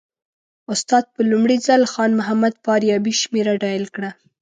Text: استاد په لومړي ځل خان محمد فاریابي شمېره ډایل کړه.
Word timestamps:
استاد 0.73 1.03
په 1.15 1.21
لومړي 1.31 1.57
ځل 1.67 1.81
خان 1.93 2.11
محمد 2.19 2.53
فاریابي 2.65 3.13
شمېره 3.21 3.53
ډایل 3.63 3.85
کړه. 3.95 4.09